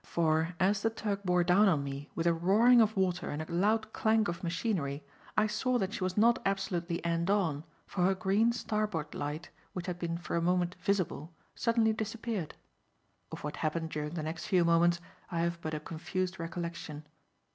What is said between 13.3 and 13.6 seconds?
Of what